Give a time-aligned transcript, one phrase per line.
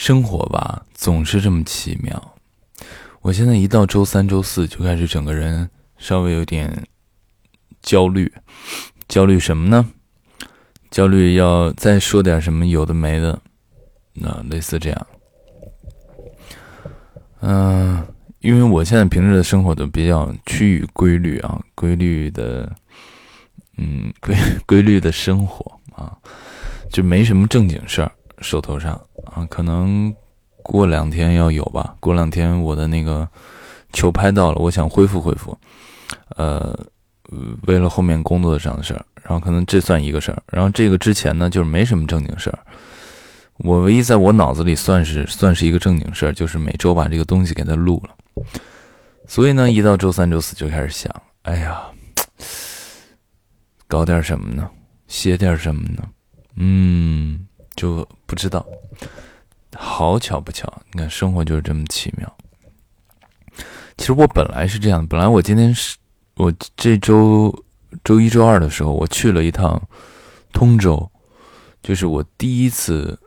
[0.00, 2.34] 生活吧，总是这么奇妙。
[3.20, 6.86] 我现在一到周三、周四就开始整个人稍微有点
[7.82, 8.32] 焦虑，
[9.08, 9.90] 焦虑什么呢？
[10.90, 13.38] 焦虑要再说点什么有的没的，
[14.14, 15.06] 那类似这样。
[17.42, 18.02] 嗯，
[18.38, 22.74] 因为我现在平时的生活都比较趋于规律啊，规律的，
[23.76, 26.16] 嗯，规 规律的生活啊，
[26.90, 28.10] 就没什么正经事儿
[28.40, 28.92] 手头上。
[29.32, 30.14] 啊，可能
[30.62, 31.94] 过两天要有吧。
[32.00, 33.28] 过两天我的那个
[33.92, 35.56] 球拍到了，我想恢复恢复。
[36.36, 36.76] 呃，
[37.66, 40.42] 为了后面工作上的事儿，然后可能这算一个事儿。
[40.50, 42.58] 然后这个之前呢，就是没什么正经事儿。
[43.58, 48.44] 我唯一在我脑子里算是算是一个正经事儿，就是每周把这个东西给它录了。
[49.28, 51.82] 所以呢，一到周三、周四就开始想，哎呀，
[53.86, 54.68] 搞点什么呢？
[55.06, 56.02] 写点什么呢？
[56.56, 57.46] 嗯。
[57.80, 58.62] 就不知道，
[59.74, 62.36] 好巧不巧，你看生活就是这么奇妙。
[63.96, 65.96] 其实我本来是这样，本来我今天是，
[66.36, 67.64] 我这周
[68.04, 69.80] 周一周二的时候，我去了一趟
[70.52, 71.10] 通州，
[71.82, 73.18] 就是我第一次，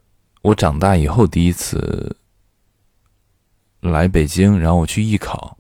[0.43, 2.15] 我长大以后第一次
[3.79, 5.57] 来北京，然后我去艺考，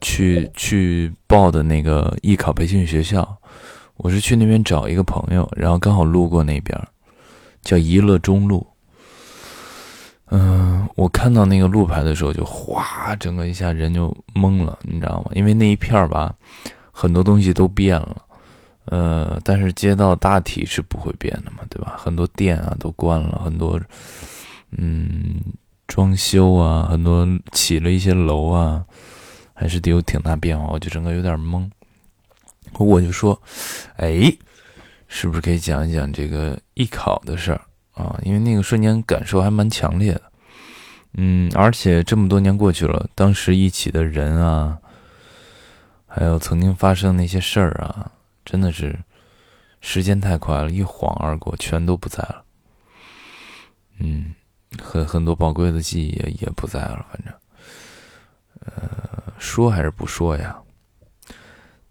[0.00, 3.40] 去去报的那个艺考培训学校，
[3.98, 6.76] 我是去那边找一个朋友，然后刚好路过那边。
[7.68, 8.66] 叫怡乐中路，
[10.30, 15.30] 嗯，我看到那个路牌的时候，就哗，整个一下人就懵了，你知道吗？
[15.34, 16.34] 因为那一片儿吧，
[16.90, 18.22] 很多东西都变了，
[18.86, 21.94] 呃，但是街道大体是不会变的嘛，对吧？
[21.98, 23.78] 很多店啊都关了，很多，
[24.70, 25.36] 嗯，
[25.86, 28.82] 装修啊，很多起了一些楼啊，
[29.52, 31.68] 还是得有挺大变化，我就整个有点懵，
[32.78, 33.38] 我就说，
[33.96, 34.34] 哎。
[35.08, 37.60] 是不是可以讲一讲这个艺考的事儿
[37.92, 38.20] 啊？
[38.22, 40.22] 因为那个瞬间感受还蛮强烈的，
[41.14, 44.78] 嗯，而且这么多年过去了，当时一起的人啊，
[46.06, 48.12] 还有曾经发生那些事儿啊，
[48.44, 48.96] 真的是
[49.80, 52.44] 时间太快了，一晃而过，全都不在了。
[53.98, 54.34] 嗯，
[54.80, 57.34] 很很多宝贵的记忆也也不在了，反正，
[58.60, 60.56] 呃，说还是不说呀？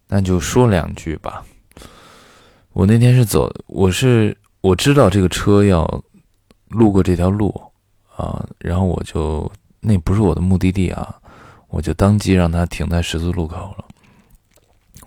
[0.07, 1.43] 那就说两句吧。
[2.77, 5.83] 我那天是走，我是我知道这个车要
[6.67, 7.49] 路过这条路
[8.15, 11.15] 啊，然后我就那不是我的目的地啊，
[11.69, 13.85] 我就当即让它停在十字路口了。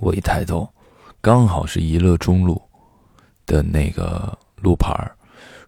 [0.00, 0.68] 我一抬头，
[1.20, 2.60] 刚好是怡乐中路
[3.46, 5.14] 的那个路牌儿。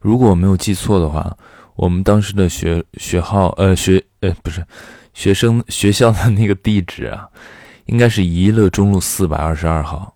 [0.00, 1.36] 如果我没有记错的话，
[1.76, 4.66] 我们当时的学学号呃学呃不是
[5.14, 7.28] 学生学校的那个地址啊，
[7.86, 10.12] 应该是怡乐中路四百二十二号。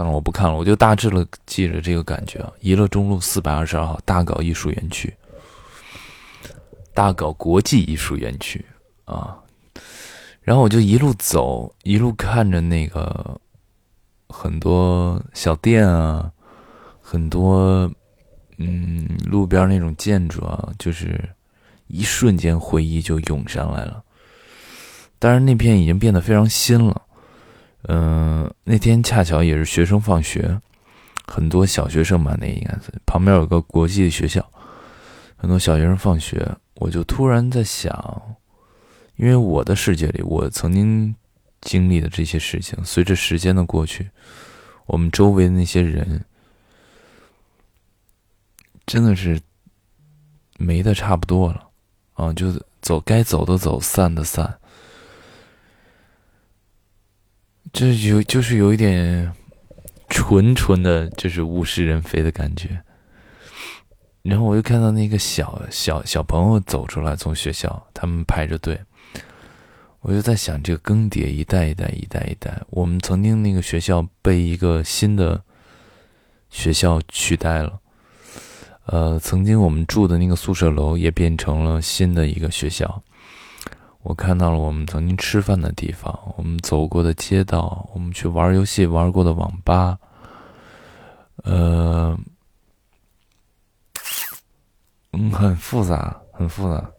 [0.00, 2.50] 算了，我不看了，我就大致的记着这个感觉啊。
[2.60, 5.14] 怡乐中路四百二十二号大搞艺术园区，
[6.94, 8.64] 大搞国际艺术园区
[9.04, 9.36] 啊。
[10.40, 13.38] 然后我就一路走，一路看着那个
[14.30, 16.32] 很多小店啊，
[17.02, 17.90] 很多
[18.56, 21.28] 嗯路边那种建筑啊，就是
[21.88, 24.02] 一瞬间回忆就涌上来了。
[25.18, 27.02] 当然，那片已经变得非常新了。
[27.84, 30.60] 嗯，那天恰巧也是学生放学，
[31.26, 34.46] 很多小学生吧，那应该是旁边有个国际学校，
[35.36, 38.22] 很多小学生放学，我就突然在想，
[39.16, 41.14] 因为我的世界里，我曾经
[41.62, 44.10] 经历的这些事情，随着时间的过去，
[44.86, 46.22] 我们周围的那些人，
[48.84, 49.40] 真的是
[50.58, 51.66] 没的差不多了，
[52.12, 52.52] 啊，就
[52.82, 54.59] 走该走的走，散的散。
[57.72, 59.32] 这有就是有一点
[60.08, 62.82] 纯纯的，就是物是人非的感觉。
[64.22, 68.78] 然后我又看到那个小小小朋友走出来，从学校，他们排着队。
[70.00, 72.60] 我就在想，这个更迭，一代一代，一代一代。
[72.70, 75.42] 我们曾经那个学校被一个新的
[76.50, 77.80] 学校取代了。
[78.86, 83.02] 呃，曾经我们住的那个宿舍楼也变成了新的一个学校。
[84.02, 89.98] 我看到了我们曾经吃饭的地方，我们走过的街道，我们去玩游戏玩过的网吧，
[91.44, 92.18] 呃，
[95.12, 96.90] 嗯，很复杂，很复杂，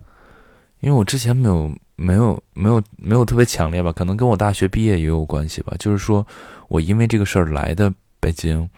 [0.82, 5.74] 因为我之前没有没有没有没有特别强烈吧，可能跟我大学毕业也有关系吧。
[5.80, 6.26] 就是说
[6.68, 8.70] 我因为这个事儿来的北京，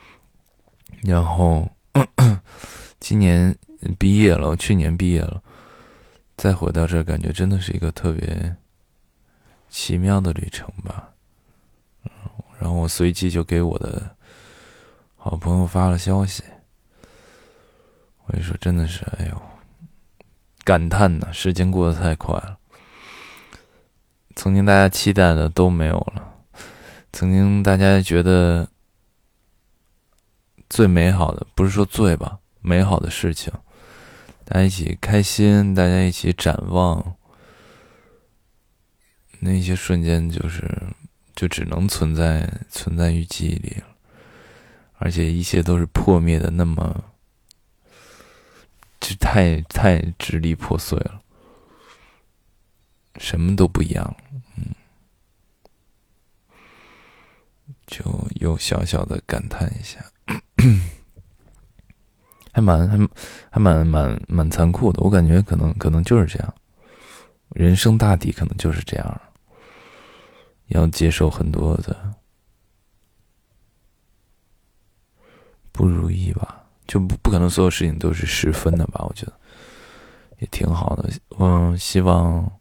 [1.01, 1.69] 然后
[3.01, 3.53] 今年
[3.99, 5.43] 毕业了，去年毕业了。
[6.35, 8.55] 再回到这，感觉真的是一个特别
[9.69, 11.09] 奇妙的旅程吧。
[12.59, 14.15] 然后我随即就给我的
[15.15, 16.43] 好朋友发了消息，
[18.25, 19.41] 我所以说，真的是，哎呦，
[20.63, 22.57] 感叹呐，时间过得太快了。
[24.35, 26.33] 曾经大家期待的都没有了，
[27.11, 28.67] 曾经大家觉得
[30.67, 33.53] 最美好的，不是说最吧，美好的事情，
[34.45, 37.15] 大家一起开心，大家一起展望，
[39.39, 40.69] 那些瞬间就是，
[41.35, 43.87] 就只能存在存在于记忆里了，
[44.99, 47.05] 而且一切都是破灭的，那么。
[49.05, 51.21] 这太太支离破碎了，
[53.17, 54.17] 什么都不一样了，
[54.55, 54.73] 嗯，
[57.85, 59.99] 就又小小的感叹一下，
[62.53, 62.97] 还蛮还
[63.49, 65.01] 还蛮蛮蛮残酷的。
[65.03, 66.53] 我感觉可能可能就是这样，
[67.49, 69.21] 人生大抵可能就是这样，
[70.67, 72.13] 要接受很多的
[75.71, 76.61] 不如意吧。
[76.85, 79.03] 就不不可能所有事情都是十分的吧？
[79.07, 79.33] 我觉得
[80.39, 81.09] 也挺好的。
[81.39, 82.59] 嗯，希望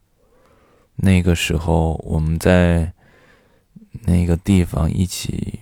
[0.95, 2.93] 那个时候我们在
[4.05, 5.59] 那个地方一起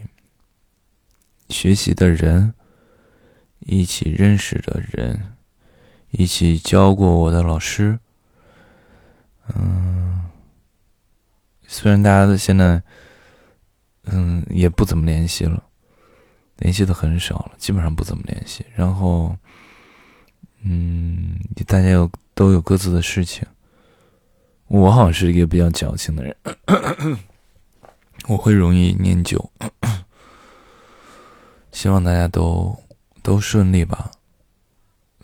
[1.48, 2.52] 学习的人，
[3.70, 5.36] 一起认识的人，
[6.10, 8.00] 一起教过我的老师，
[9.54, 10.28] 嗯，
[11.68, 12.82] 虽然大家现在
[14.06, 15.62] 嗯也不怎么联系了。
[16.56, 18.66] 联系的很少了，基本上不怎么联系。
[18.74, 19.34] 然后，
[20.62, 23.46] 嗯，大家有都有各自的事情。
[24.66, 26.36] 我好像是一个比较矫情的人，
[28.28, 29.50] 我会容易念旧。
[31.72, 32.76] 希望大家都
[33.30, 34.10] 都顺利吧。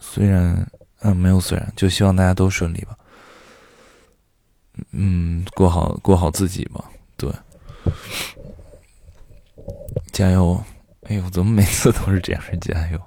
[0.00, 0.64] 虽然，
[1.00, 2.96] 嗯，没有虽然，就希望大家都顺利吧。
[4.92, 6.84] 嗯，过好过好自己吧。
[7.16, 7.32] 对，
[10.12, 10.62] 加油。
[11.08, 12.42] 哎呦，怎么每次都是这样？
[12.60, 13.02] 加油！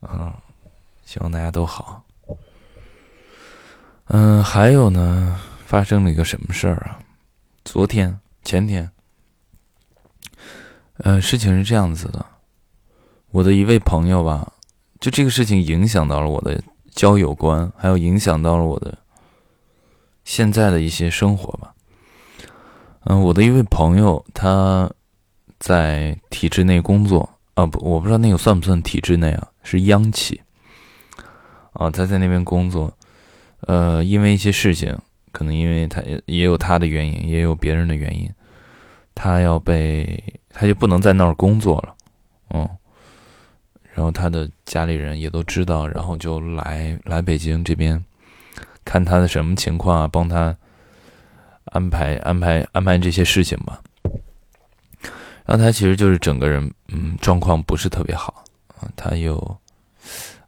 [0.00, 0.32] 嗯，
[1.04, 2.02] 希望大家都好。
[4.06, 6.98] 嗯，还有呢，发生了一个什么事儿啊？
[7.66, 8.90] 昨天、前天，
[10.96, 12.24] 呃，事情是这样子的，
[13.34, 14.52] 我的一位朋友吧，
[15.00, 18.96] 就这个事情影响到了我的交友观，还有影响到了我的
[20.22, 21.74] 现在的一些生活吧。
[23.06, 24.88] 嗯，我的一位朋友，他。
[25.60, 29.48] 在体制内工作啊不，我不知道那个算不算体制内啊？
[29.62, 30.38] 是央企
[31.72, 32.92] 啊，他在那边工作，
[33.60, 34.94] 呃，因为一些事情，
[35.32, 38.28] 可能因为他也有他的原因，也有别人的原因，
[39.14, 41.94] 他要被他就不能在那儿工作了，
[42.50, 42.68] 嗯，
[43.94, 48.04] 然后他的家里人也都知道，然后就来来北京这边
[48.84, 50.54] 看他的什么情况啊，帮他
[51.66, 53.80] 安排安排安排这些事情吧。
[55.46, 58.42] 然后他其实就是整个人，嗯，状况不是特别好
[58.76, 58.90] 啊。
[58.96, 59.56] 他有，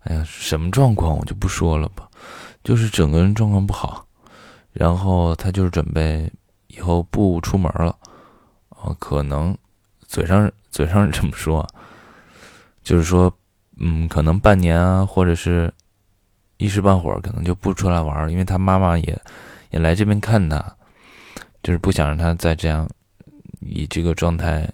[0.00, 2.08] 哎呀，什么状况我就不说了吧，
[2.64, 4.04] 就是整个人状况不好。
[4.72, 6.28] 然后他就是准备
[6.66, 7.96] 以后不出门了，
[8.70, 9.56] 啊，可能
[10.08, 11.66] 嘴上嘴上是这么说，
[12.86, 13.32] 就是说，
[13.80, 15.72] 嗯，可能半年啊，或者是
[16.56, 19.20] 一时半会儿，可能就不出来玩因为他妈妈也
[19.70, 20.64] 也来这边看他，
[21.64, 22.88] 就是不想让他再这样
[23.58, 24.70] 以这个状态。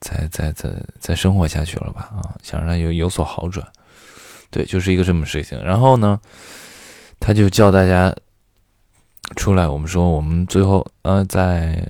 [0.00, 3.66] 再再再再生活下去了吧啊，想让他有有所好转，
[4.48, 5.60] 对，就是一个这么事情。
[5.64, 6.20] 然后呢，
[7.18, 8.14] 他就叫大家
[9.34, 11.84] 出来，我们说我们最后呃再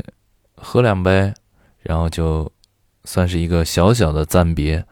[0.57, 1.31] 喝两杯，
[1.83, 2.51] 然后就
[3.09, 4.85] 算是一个小小的暂别，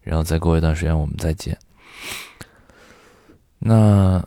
[0.00, 1.56] 然后再过一段时间我们再见。
[3.60, 4.20] 那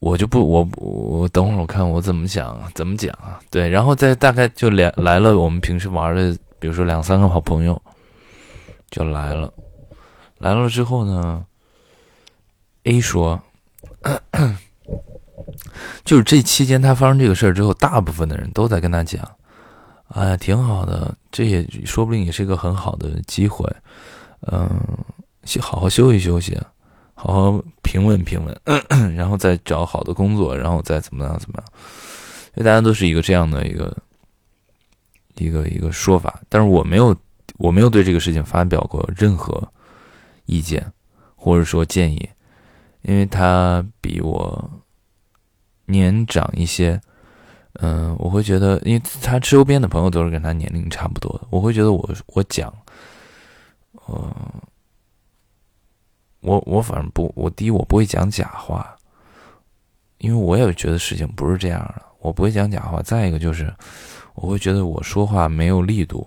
[0.00, 3.38] 我就不我我等会儿我看我怎么讲怎么讲啊？
[3.52, 6.36] 对，然后再大概就来来了我们平时玩的。
[6.58, 7.80] 比如说两三个好朋友
[8.90, 9.54] 就来了，
[10.38, 11.46] 来了之后呢
[12.82, 13.40] ，A 说，
[16.04, 19.36] 就是这期间他发生这个事儿之后，大部分的人都在跟他讲，
[20.10, 23.68] 哎，挺好的，这也说不定也是一个很好的机会，
[24.50, 24.68] 嗯，
[25.60, 26.58] 好好休息休息，
[27.14, 28.60] 好好平稳平稳，
[29.16, 31.72] 然后再找好的工作，然后再怎么样怎么样，
[32.54, 33.96] 因为大家都是一个这样的一个。
[35.36, 37.16] 一个一个说法，但是我没有，
[37.56, 39.66] 我没有对这个事情发表过任何
[40.44, 40.92] 意见，
[41.34, 42.28] 或者说建议，
[43.00, 44.70] 因为他比我
[45.86, 47.00] 年长一些，
[47.74, 52.72] 嗯，我会觉得，因为他周边的朋友都是跟他年龄差不多的，我会觉得我我讲，
[54.06, 54.36] 呃，
[56.40, 58.96] 我我反正不，我第一我不会讲假话，
[60.18, 63.00] 因为我也觉得事情不是这样的，我不会讲假话。
[63.02, 63.72] 再一个就是。
[64.34, 66.26] 我会觉得我说话没有力度，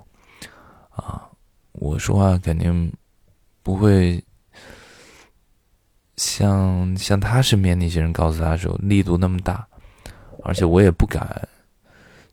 [0.91, 1.23] 啊，
[1.71, 2.91] 我说话肯定
[3.63, 4.23] 不会
[6.17, 9.65] 像像他身边那些人告诉他的时候力度那么大，
[10.43, 11.47] 而且我也不敢，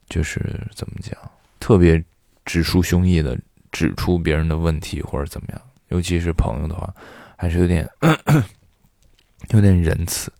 [0.08, 0.40] 就是
[0.74, 1.14] 怎么讲，
[1.58, 2.02] 特别
[2.44, 3.38] 直抒胸臆的
[3.70, 6.92] 指出别人的问题或者怎么样，尤其是朋友的话，
[7.36, 7.88] 还是有点
[9.50, 10.32] 有点仁慈。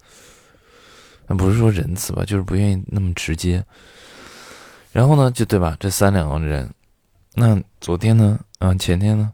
[1.27, 3.65] 那不是说仁慈吧，就是不愿意那么直接。
[4.91, 5.77] 然后呢，就对吧？
[5.79, 6.69] 这三两个人，
[7.35, 9.33] 那昨天呢，嗯，前天呢，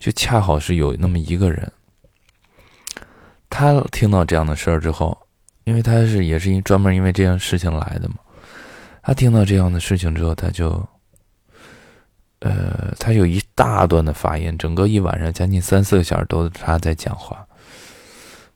[0.00, 1.72] 就恰好是有那么一个人，
[3.48, 5.16] 他听到这样的事儿之后，
[5.68, 8.14] 因为他是也是因专门因为这样事情来的嘛，
[9.02, 10.88] 他听到这样的事情之后，他就，
[12.38, 17.46] 呃，他有一大段的发言，整个一晚上将近三四个小时都是他在讲话，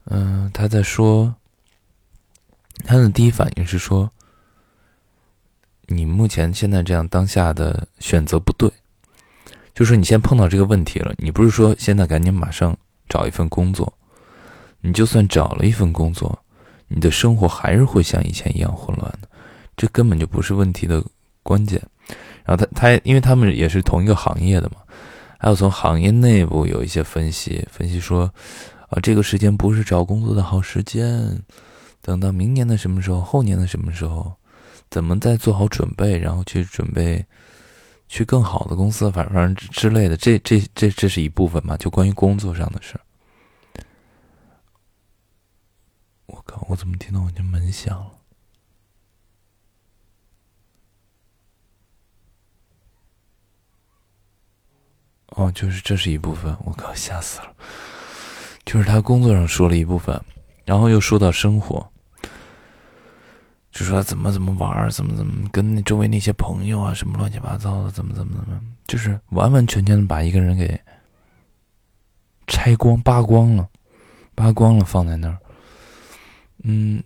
[0.06, 1.34] 嗯，他在说。
[2.84, 4.10] 他的第一反应是说
[5.86, 8.68] ：“你目前现在这样当下的选择不对，
[9.72, 11.14] 就说你先碰到这个问题了。
[11.18, 12.76] 你不是说现在赶紧马上
[13.08, 13.92] 找一份工作，
[14.80, 16.41] 你就算找了一份工作，
[16.94, 19.28] 你的生活还是会像以前一样混乱的。
[19.76, 21.02] 这根本就不是问题的
[21.42, 21.80] 关键。
[22.44, 24.76] 然后他他因为他们也是同一个行业的嘛，
[25.38, 28.32] 还有从行业内部有一些分析分析说，
[28.90, 31.40] 啊，这个时间不是找工作的好时间。”
[32.02, 34.32] 等到明年的什么时候，后年的什么时候，
[34.90, 37.24] 怎么再做好准备，然后去准备
[38.08, 41.76] 去更好的公司，反正反正之类的，这这这这是一部分嘛？
[41.76, 42.94] 就关于工作上的事。
[42.94, 43.00] 儿
[46.68, 48.10] 我怎么听到我家门响了？
[55.34, 56.54] 哦，就是这是一部分。
[56.64, 57.54] 我靠，吓死了！
[58.66, 60.20] 就是他工作上说了一部分，
[60.64, 61.90] 然后又说到生活。
[63.70, 70.78] 就说怎么怎么玩怎么怎么跟周围那些朋友啊，什么乱七八糟的，怎么怎么怎么，就是完完全全的把一个人给
[72.46, 73.66] 拆光、扒光了，
[74.34, 75.38] 扒光了放在那儿。
[76.62, 77.02] 嗯，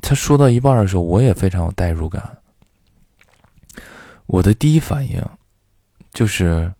[0.00, 2.38] 他说到一半的时候，我也非常有代入感。
[4.26, 5.22] 我的第一反应
[6.12, 6.72] 就是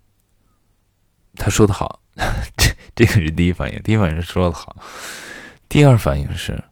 [1.34, 2.00] 他说的好，
[2.56, 3.82] 这这个是第一反应。
[3.82, 4.76] 第一反应是说的好，
[5.68, 6.62] 第二反应是。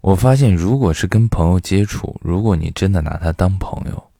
[0.00, 4.10] 我发现，如果是跟朋友接触，如果你真的拿他当朋友，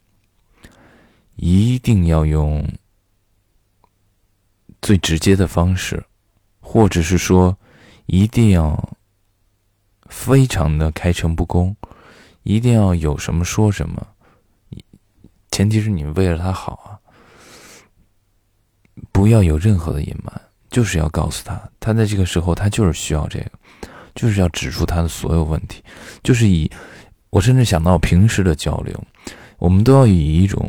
[1.37, 2.69] 一定要用
[4.83, 6.05] 最直接的方式，
[6.61, 7.57] 或者是说，
[8.05, 8.99] 一定要
[10.11, 11.75] 非常的开诚布公，
[12.43, 14.07] 一定要有什么说什么。
[15.51, 17.01] 前提是你为了他好啊，
[19.11, 20.39] 不要有任何的隐瞒，
[20.69, 23.51] 就是要告诉他，他在这个时候他就是需要这个。
[24.13, 25.83] 就是要指出他的所有问题，
[26.25, 26.69] 就是以
[27.31, 29.05] 我甚至想到平时的交流，
[29.57, 30.69] 我们都要以一种，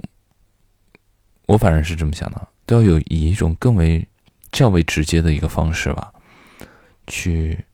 [1.47, 4.07] 我反正是这么想的，都要有以一种更为
[4.51, 6.13] 较为直接的一个方式吧，
[7.07, 7.65] 去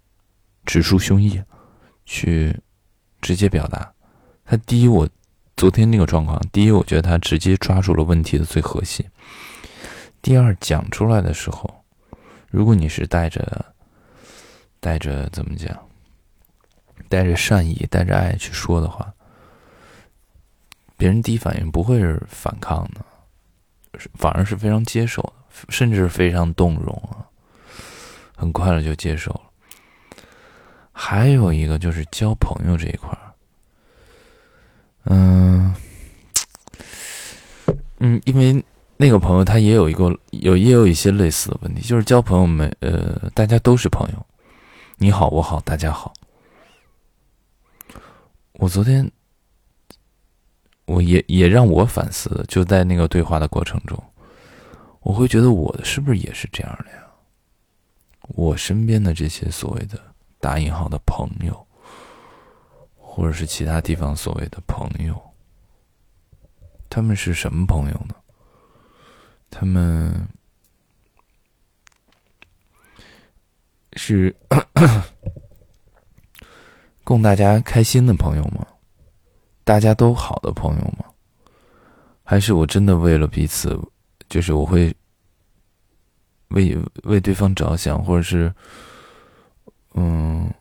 [0.65, 1.43] 指出胸臆，
[2.07, 2.59] 去
[3.21, 3.93] 直接表达。
[4.43, 5.07] 他第一，我
[5.55, 9.05] 昨天那个状况，第一，我觉得他直接抓住了问题的最核心；
[10.23, 11.83] 第二，讲出来的时候，
[12.49, 13.63] 如果你是带着。
[14.79, 15.75] 带着怎么讲？
[17.09, 19.11] 带着善意、带着爱去说的话，
[20.95, 23.03] 别人第一反应不会是反抗的，
[24.13, 25.33] 反而是非常接受的，
[25.69, 27.25] 甚至非常动容啊，
[28.35, 29.46] 很快的就接受了。
[30.99, 33.31] 还有一个就是交朋友这一块儿，
[35.03, 35.71] 嗯
[37.99, 38.65] 嗯，因为
[38.97, 44.25] 那个朋友他也有一个有也有一些类似的问题，就是交朋友没呃，大家都是朋友。
[44.97, 46.11] 你好，我好，大家好。
[48.53, 49.09] 我昨天，
[50.85, 54.03] 我也也让我反思，就在那个对话的过程中，
[55.01, 57.03] 我会觉得我的是不是也是这样的呀？
[58.29, 60.01] 我身边的这些所谓的
[60.39, 61.67] 打引号的朋友，
[62.95, 65.19] 或者是其他地方所谓的朋友，
[66.89, 68.15] 他们是什么朋友呢？
[69.49, 70.27] 他们。
[73.99, 74.35] 是
[77.03, 78.63] 供大家开心的朋友吗？
[79.63, 81.05] 大家都好的朋友吗？
[82.23, 83.75] 还是我真的为了彼此，
[84.29, 84.95] 就是我会
[86.49, 88.53] 为为对方着想，或者是
[89.93, 90.53] 嗯，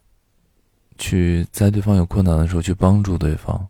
[0.99, 3.67] 去在对方有困难的时候去帮助对方？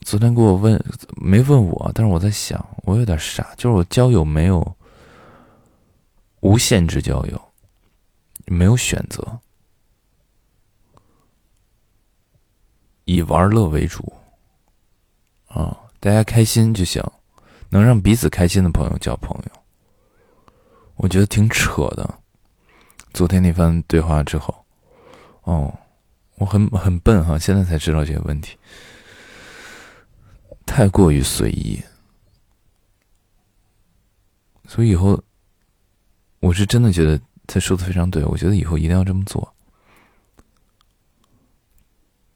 [0.00, 0.82] 昨天给我问
[1.16, 4.76] 没问我，但是我在想，我有点傻，就是我交友没有。
[6.40, 7.40] 无限制交友，
[8.44, 9.38] 没有选择，
[13.06, 14.12] 以玩乐为主，
[15.46, 17.02] 啊，大家开心就行，
[17.70, 19.52] 能让彼此开心的朋友交朋友，
[20.96, 22.18] 我觉得挺扯的。
[23.14, 24.52] 昨天那番对话之后，
[25.44, 25.72] 哦，
[26.34, 28.58] 我很很笨哈，现在才知道这个问题，
[30.66, 31.80] 太过于随意。
[34.66, 35.22] 所以以后，
[36.40, 39.54] 我是真的觉得他说的非常对，我觉得以后一定要这么做，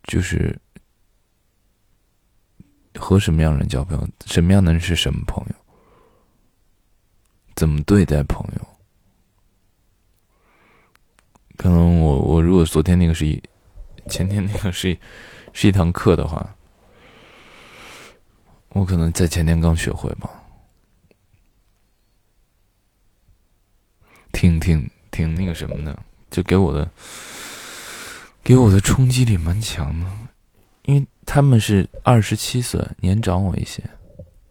[0.05, 0.57] 就是
[2.95, 5.55] 和什么样的人交朋友，什么样的人是什么朋友，
[7.57, 8.78] 怎么对待朋友。
[11.59, 13.43] 可能我我如果昨天那个是一，
[14.09, 14.97] 前天那个是
[15.53, 16.55] 是一堂课的话，
[18.71, 20.31] 我可能在前天刚学会吧。
[24.31, 25.99] 挺挺挺那个什么的，
[26.31, 26.89] 就给我的
[28.45, 30.07] 给我的冲击力蛮强的，
[30.85, 33.83] 因为他们是二十七岁，年长我一些，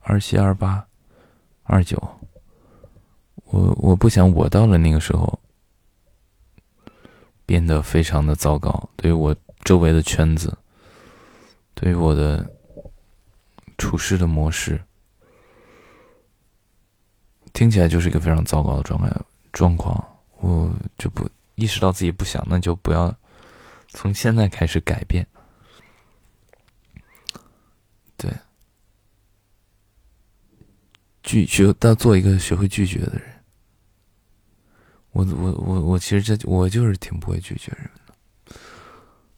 [0.02, 0.86] 二七、二八、
[1.64, 1.98] 二九，
[3.46, 5.40] 我我不想我到了那个时候
[7.48, 10.56] 变得非常的糟糕，对于我周围的圈子，
[11.74, 12.48] 对于我的
[13.78, 14.80] 处事的模式，
[17.54, 19.10] 听起来就是一个非常糟糕的状态。
[19.54, 20.06] 状况，
[20.40, 23.16] 我就不意识到自己不想，那就不要
[23.88, 25.26] 从现在开始改变。
[28.18, 28.32] 对，
[31.24, 33.37] 拒绝到做一个学会拒绝的人。
[35.18, 38.56] 我我我我其实这我就是挺不会拒绝人的，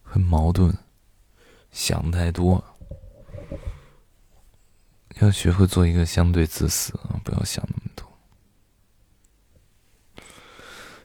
[0.03, 0.75] 很矛盾，
[1.71, 2.61] 想太多，
[5.21, 8.05] 要学会做一个相对自私啊，不要想那么多。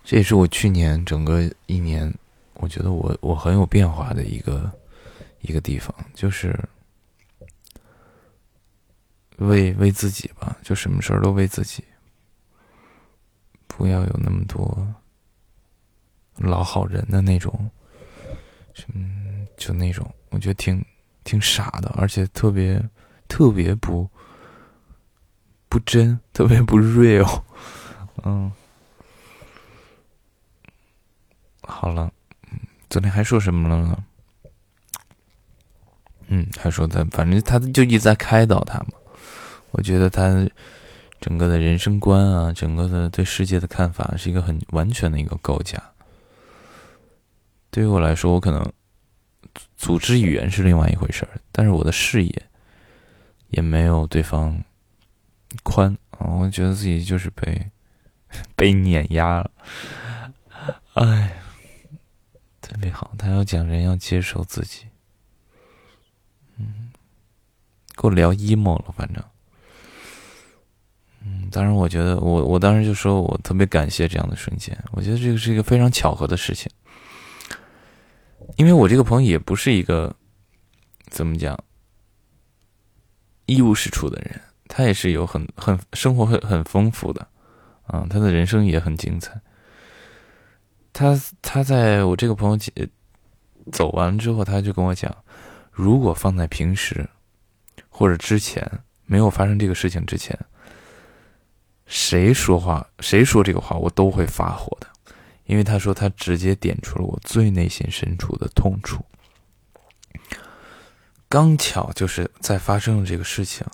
[0.02, 2.12] 这也是我去年整个一年，
[2.54, 4.68] 我觉得我我很有变化的一个
[5.42, 6.58] 一个地方，就是
[9.36, 11.84] 为为自己吧，就什么事儿都为自己，
[13.76, 14.94] 不要有那么多
[16.36, 17.68] 老好人的那种，
[18.94, 20.84] 嗯，就那种，我觉得挺
[21.24, 22.80] 挺傻的，而且特别
[23.26, 24.08] 特别不
[25.68, 27.42] 不真，特别不 real，
[28.22, 28.52] 嗯。
[31.66, 32.12] 好了，
[32.90, 34.04] 昨天还说什么了呢？
[36.28, 38.92] 嗯，还说他，反正他就一直在开导他嘛。
[39.70, 40.48] 我觉得他
[41.24, 45.82] 整个的人生观啊，整个的对世界的看法，是一个很完全的一个构架。
[47.70, 48.62] 对于我来说，我可能
[49.74, 52.42] 组织语言是另外一回事儿，但是我的视野
[53.48, 54.62] 也没有对方
[55.62, 56.28] 宽啊。
[56.28, 57.70] 我觉得自己就是被
[58.54, 59.50] 被碾压了，
[60.92, 61.40] 哎。
[62.60, 64.86] 特别好，他要讲人要接受自己。
[66.58, 66.90] 嗯，
[67.96, 69.22] 给我聊 emo 了，反正。
[71.54, 76.68] 当然，我觉得我我当时就说我特别感谢这样的瞬间，我觉得这个是一个非常巧合的事情。
[78.56, 80.12] 因为我这个朋友也不是一个
[81.06, 81.56] 怎么讲
[83.46, 87.24] 一无是处的人，他也是有很很生活很很丰富的，
[87.86, 89.40] 啊，他的人生也很精彩。
[90.92, 92.58] 他他在我这个朋友
[93.70, 95.16] 走完之后，他就跟我讲，
[95.70, 97.08] 如果放在平时
[97.88, 98.68] 或者之前
[99.06, 100.36] 没有发生这个事情之前，
[101.86, 104.86] 谁说话谁说这个话，我都会发火的，
[105.44, 109.04] 因为他说他直接点出了我最内心深处的痛处。
[111.28, 113.66] 刚巧就是在发生了这个事情，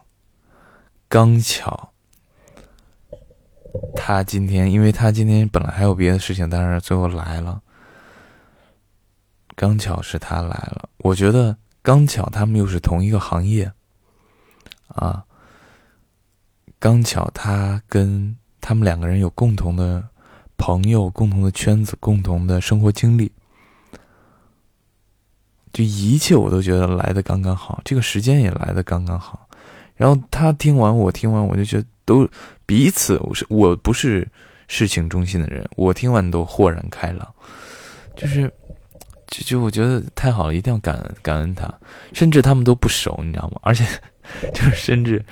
[1.09, 1.92] 刚巧。
[3.94, 7.62] 他今天，因为他今天本来还有别的事情，但是最后来了。
[9.55, 13.70] 刚巧是他来了，我觉得刚巧他们又是同一个行业，
[14.88, 15.25] 啊，
[16.81, 20.03] 刚巧他跟他们两个人有共同的
[20.57, 23.31] 朋友、共同的圈子、共同的生活经历，
[25.73, 29.47] 就一切我都觉得来的刚刚好，这个时间也来的刚刚好。
[29.95, 32.27] 然后他听完，我听完，我就觉得都
[32.64, 34.27] 彼此，我是我不是
[34.66, 37.29] 事情中心的人，我听完都豁然开朗，
[38.16, 38.51] 就是
[39.27, 41.71] 就就我觉得太好了，一定要感恩感恩他，
[42.14, 43.61] 甚至他们都不熟，你知道吗？
[43.62, 43.85] 而且
[44.55, 45.23] 就是甚至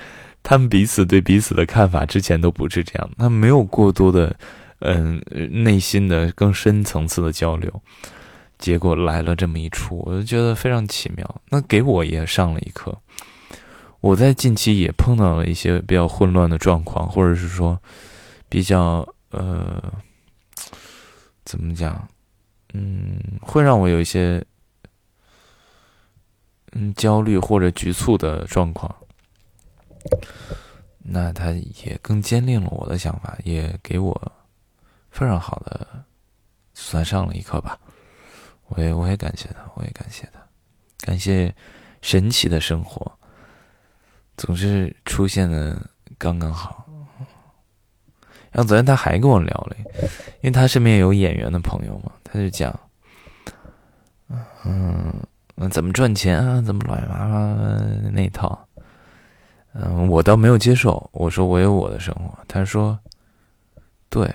[0.49, 4.35] 他们彼此对彼此的看法之前都不是这样，他没有过多的
[4.79, 5.21] 嗯
[5.63, 7.71] 内心的更深层次的交流，
[8.57, 12.97] 结果来了这么一出，我就觉得非常奇妙，那给我也上了一课。
[13.99, 17.79] 我在近期也碰到了一些比较混乱的状况，或者是说
[18.49, 19.93] 比较呃，
[21.45, 22.07] 怎么讲？
[22.73, 24.43] 嗯，会让我有一些
[26.71, 28.95] 嗯焦虑或者局促的状况。
[30.97, 34.31] 那他也更坚定了我的想法，也给我
[35.09, 35.87] 非常好的，
[36.73, 37.79] 算上了一课吧。
[38.67, 40.39] 我也我也感谢他，我也感谢他，
[40.99, 41.53] 感谢
[42.01, 43.11] 神奇的生活，
[44.37, 45.81] 总是出现的
[46.17, 46.85] 刚刚好。
[48.51, 49.75] 然后昨天他还跟我聊了，
[50.41, 52.79] 因为他身边有演员的朋友嘛，他就讲，
[54.65, 55.13] 嗯，
[55.71, 58.67] 怎么赚钱啊，怎么乱七八糟那套。
[59.81, 62.37] 嗯，我倒没有接受，我说我有我的生活。
[62.47, 62.99] 他说，
[64.09, 64.29] 对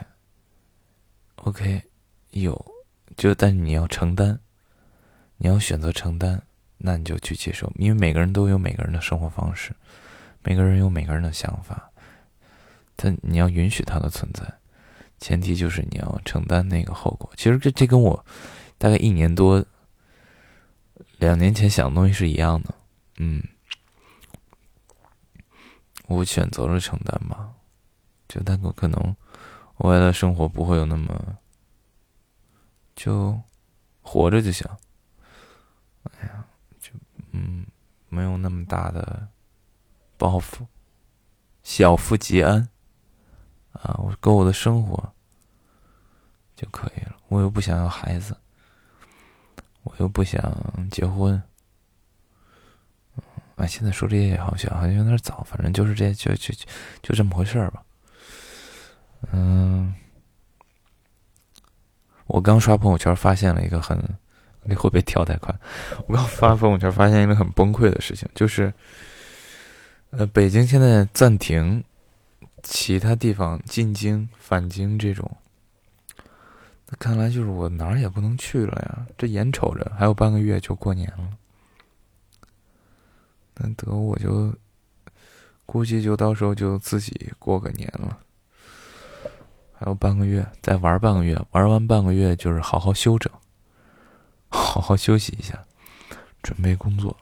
[1.36, 1.82] ，OK，
[2.30, 2.64] 有，
[3.16, 4.38] 就但你要承担，
[5.36, 6.40] 你要选择承担，
[6.78, 9.72] 那你就去接受，因为每个人都有每个人的生活方式，
[10.42, 11.90] 每个人有每个人的想法。
[12.96, 14.44] 但你要允许它的存在，
[15.18, 17.30] 前提就是你要承担那个后果。
[17.36, 18.24] 其实这这跟我
[18.78, 19.62] 大概一年多、
[21.18, 22.74] 两年前想的东西是一样的。
[23.18, 23.42] 嗯，
[26.06, 27.52] 我选择了承担吧，
[28.28, 29.16] 就但可可能
[29.78, 31.38] 未来的生活不会有那么
[32.94, 33.40] 就
[34.02, 34.68] 活着就行。
[36.04, 36.44] 哎呀，
[36.78, 36.92] 就
[37.32, 37.66] 嗯，
[38.08, 39.26] 没有那么大的
[40.18, 40.66] 包袱，
[41.62, 42.68] 小富即安。
[43.72, 45.12] 啊，我过我的生活
[46.54, 47.16] 就可以了。
[47.28, 48.36] 我又不想要孩子，
[49.82, 50.40] 我又不想
[50.90, 51.42] 结婚。
[53.56, 56.64] 啊，现在说这些也好像好像有点早，反正就是这就就就
[57.02, 57.82] 就这么回事儿吧。
[59.32, 59.94] 嗯，
[62.26, 63.98] 我刚刷朋友圈发现了一个很，
[64.62, 65.54] 你会不会跳太快？
[66.06, 68.72] 我刚发朋友圈发现一个很崩溃的事情，就是，
[70.10, 71.82] 呃，北京现在暂停。
[72.66, 75.30] 其他地方进京返京这种，
[76.88, 79.06] 那看来就是我哪儿也不能去了呀。
[79.18, 81.28] 这眼瞅着还有半个月就过年了，
[83.56, 84.54] 那得我就
[85.66, 88.18] 估计就到时候就自己过个年了。
[89.72, 93.32] 还有半个月，再玩半个月，玩完半个月就是好好休整，
[94.48, 95.64] 好好休息一下，
[96.42, 97.16] 准备工作。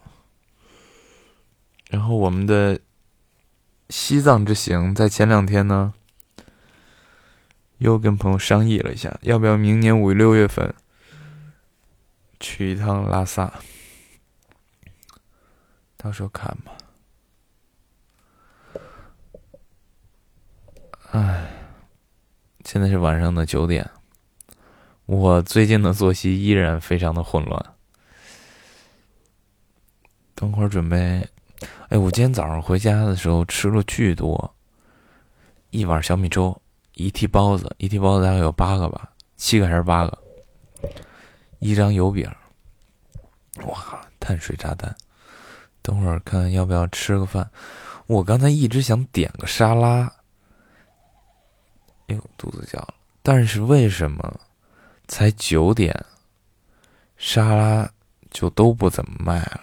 [1.89, 2.81] 然后我们的。
[3.91, 5.93] 西藏之行在前两天呢，
[7.77, 10.75] 又跟朋友商议了一下，要不要明年五六月份
[12.41, 13.61] 去一趟拉萨，
[16.03, 16.73] 到时候看吧。
[21.13, 21.49] 唉，
[22.65, 23.89] 现在是晚上的九点，
[25.07, 27.75] 我最近的作息依然非常的混乱，
[30.35, 31.29] 等会儿准备。
[31.91, 34.55] 哎，我今天早上回家的时候吃了巨多，
[35.71, 36.61] 一碗小米粥，
[36.95, 40.19] 一屉包子，一屉包子大概有八个吧，七个还是八个，
[41.61, 42.29] 一张油饼，
[43.67, 44.97] 哇，碳水炸弹。
[45.83, 47.51] 等会儿看要不要吃个饭。
[48.07, 50.13] 我刚才一直想点个沙拉，
[52.07, 52.95] 哎呦，肚子叫了。
[53.23, 54.41] 但是为什么
[55.07, 55.95] 才九点，
[57.17, 57.91] 沙拉
[58.31, 59.61] 就都不怎么卖了？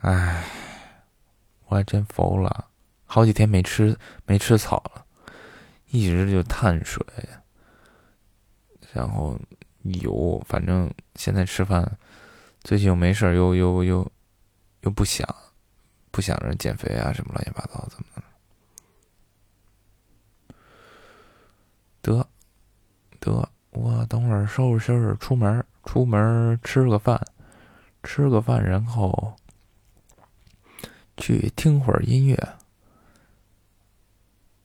[0.00, 0.44] 唉，
[1.66, 2.66] 我还真服了，
[3.04, 3.96] 好几天没吃
[4.26, 5.04] 没吃草了，
[5.90, 7.04] 一直就碳水，
[8.92, 9.38] 然后
[9.82, 11.98] 油，反正现在吃饭，
[12.62, 14.12] 最近又没事儿，又又又
[14.82, 15.26] 又不想
[16.10, 18.06] 不想着减肥啊什么乱七八糟怎么
[22.02, 22.28] 的，得
[23.20, 27.20] 得，我等会儿收拾收拾出门，出门吃个饭，
[28.02, 29.34] 吃个饭，然后。
[31.20, 32.36] 去听会儿音乐。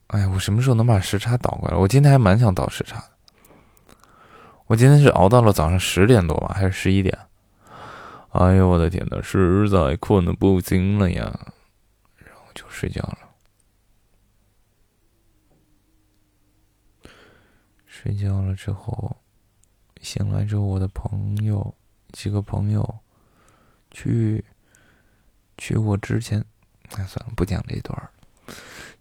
[0.06, 1.76] 哎呀，我什么时候能把时差倒过来？
[1.76, 3.96] 我今天还蛮想倒时差的。
[4.68, 7.18] 我今天是熬到了早上十点多吧，还是十一点？
[8.34, 11.54] 哎呦，我的天呐，实在困的不行了呀，
[12.18, 13.20] 然后就睡觉了。
[17.86, 19.18] 睡觉了之后，
[20.02, 21.74] 醒来之后，我的朋友
[22.12, 23.00] 几个朋友
[23.92, 24.44] 去。
[25.56, 26.44] 去我之前，
[26.96, 27.96] 哎，算了，不讲这一段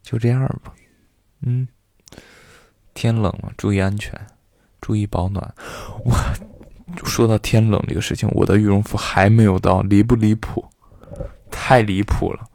[0.02, 0.74] 就这样吧。
[1.40, 1.66] 嗯，
[2.92, 4.14] 天冷了，注意安全，
[4.78, 5.54] 注意保暖。
[6.04, 6.12] 我
[7.04, 10.64] 说到天冷这个事情，我的羽绒服还没有到，离不离谱？
[11.50, 12.48] 太离谱了！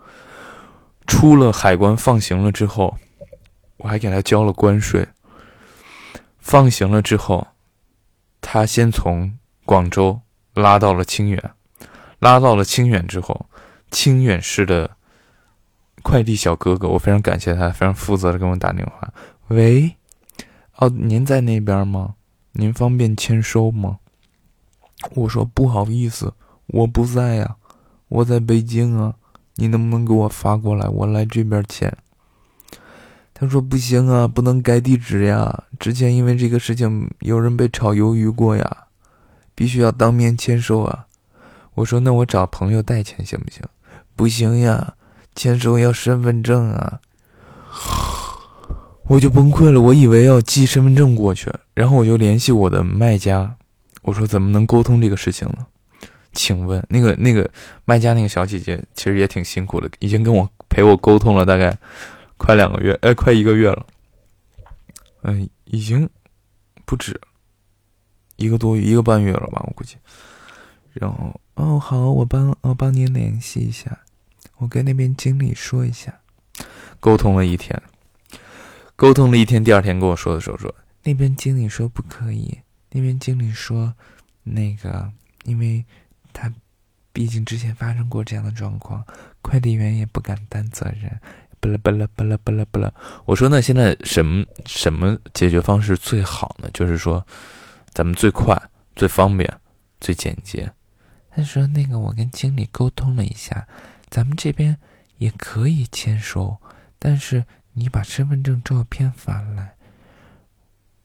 [1.05, 2.97] 出了海关放行了之后，
[3.77, 5.07] 我还给他交了关税。
[6.39, 7.47] 放行了之后，
[8.41, 10.19] 他先从广州
[10.53, 11.51] 拉到了清远，
[12.19, 13.47] 拉到了清远之后。
[13.89, 14.97] 清远市的
[16.01, 19.13] 快递小哥哥，我非常感谢他，非常负责的给我打电话。
[19.47, 19.95] 喂，
[20.75, 22.15] 哦，您在那边吗？
[22.51, 23.99] 您方便签收吗？
[25.15, 26.33] 我说不好意思，
[26.67, 27.55] 我不在呀，
[28.07, 29.13] 我在北京啊。
[29.59, 30.87] 你能不能给我发过来？
[30.87, 31.91] 我来这边签。
[33.33, 35.63] 他说不行啊，不能改地址呀。
[35.79, 38.85] 之前因为这个事情有人被炒鱿鱼过呀，
[39.55, 41.07] 必须要当面签收啊。
[41.73, 43.63] 我说那我找朋友代签行不行？
[44.15, 44.93] 不行呀，
[45.35, 46.99] 签收要身份证啊。
[49.07, 53.55] 我就崩溃了，我以为要寄身份证过去，然后我就联系我的卖家，
[54.07, 55.67] 我说怎么能沟通这个事情呢？
[56.31, 57.49] 请问那个那个
[57.83, 61.77] 卖家那个小姐姐其实也挺辛苦的，已经跟我陪我沟通了大概。
[62.39, 63.83] 快两个月，哎，快一个月了，
[65.23, 66.07] 嗯，已经
[66.85, 67.19] 不止
[68.35, 69.97] 一个多月，一个半月了吧，我估计。
[70.93, 74.01] 然后，哦，好，我帮我帮您联系一下，
[74.57, 76.13] 我跟那边经理说一下。
[76.99, 77.81] 沟通了一天，
[78.95, 82.59] 沟通了一天，第二天跟我说的时候说，那边经理说不可以，
[82.91, 83.93] 那边经理说，
[84.43, 85.11] 那个，
[85.43, 85.85] 因为
[86.33, 86.51] 他
[87.11, 89.05] 毕竟之前发生过这样的状况，
[89.41, 91.19] 快递员也不敢担责任。
[91.59, 92.93] 巴拉巴拉巴拉巴拉巴拉，
[93.25, 96.69] 我说那现在什么什么解决方式最好呢？
[96.71, 97.25] 就是说，
[97.89, 98.55] 咱们最快、
[98.95, 99.51] 最方便、
[99.99, 100.71] 最简洁。
[101.31, 103.67] 他说那个我跟经理沟通了一下，
[104.07, 104.77] 咱们这边
[105.17, 106.57] 也可以签收，
[106.99, 109.73] 但是你把身份证照片发来。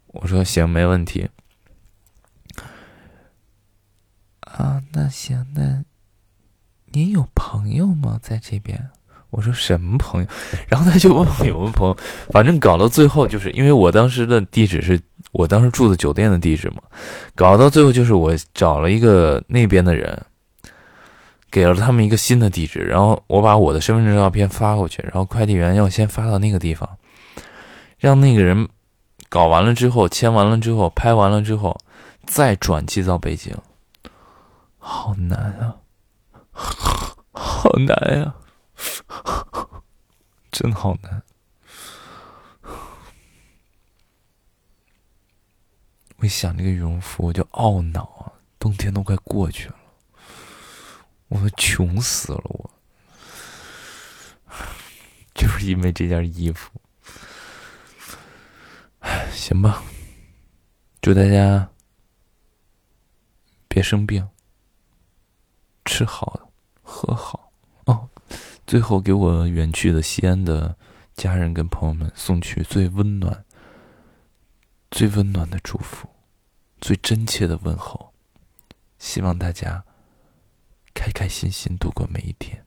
[0.09, 1.31] 我说行，没问题。
[4.57, 5.83] 啊，那行，那
[6.93, 8.19] 您有朋友吗？
[8.23, 8.91] 在这边？
[9.31, 10.29] 我说什么朋友？
[10.69, 11.97] 然后他就问我有没有朋友，
[12.31, 15.01] 反正搞到最后就是因为我当时的地址是
[15.33, 16.83] 我当时住的酒店的地址嘛，
[17.35, 20.23] 搞到最后就是我找了一个那边的人，
[21.51, 26.87] 给了他们一个新的地址，然后我把我的身份证照片发过去，然后快递员要先发到那个地方，
[27.97, 28.69] 让那个人
[29.31, 31.75] 搞完了之后签完了之后拍完了之后
[32.27, 33.57] 再转寄到北京，
[34.85, 35.81] 好难啊，
[37.31, 38.35] 好难呀。
[40.51, 41.23] 真好难！
[46.17, 48.33] 我一想这个羽绒服，我就懊恼啊！
[48.59, 49.77] 冬天都快过去了，
[51.29, 52.71] 我都穷死了，我
[55.33, 56.71] 就是因为这件衣服。
[59.33, 59.83] 行吧，
[61.01, 61.71] 祝大家
[63.69, 64.29] 别生病，
[65.85, 66.51] 吃好，
[66.83, 67.53] 喝好
[67.87, 68.09] 哦。
[68.67, 70.77] 最后，给我远去的西安的
[71.15, 73.45] 家人跟朋友们送去最温暖、
[74.91, 76.09] 最温暖的祝福，
[76.81, 78.13] 最真切的问候。
[78.99, 79.85] 希望大家
[80.95, 82.65] 开开心心度过每一天。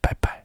[0.00, 0.44] 拜拜。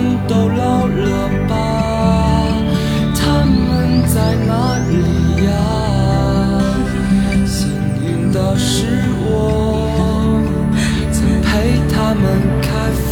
[0.31, 1.53] 都老了吧？
[3.13, 4.15] 他们在
[4.47, 4.93] 哪里
[5.43, 5.51] 呀？
[7.45, 7.67] 幸
[8.01, 8.85] 运的是，
[9.25, 9.29] 我
[11.11, 12.23] 曾陪他们
[12.61, 12.69] 开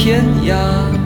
[0.00, 0.97] 天涯。